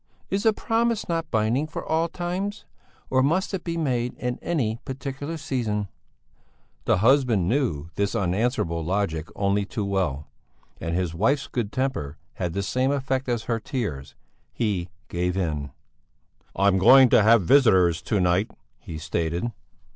[0.31, 2.65] Is a promise not binding for all times?
[3.11, 5.89] Or must it be made in any particular season?"
[6.85, 10.25] The husband knew this unanswerable logic only too well,
[10.79, 14.15] and his wife's good temper had the same effect as her tears
[14.51, 15.69] he gave in.
[16.55, 18.49] "I'm going to have visitors to night,"
[18.79, 19.51] he stated.